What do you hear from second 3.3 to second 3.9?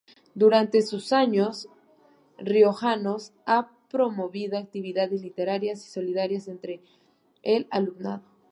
ha